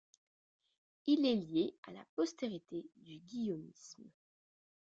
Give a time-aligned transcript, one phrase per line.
[1.05, 4.09] Il est lié à la postérité du guillaumisme.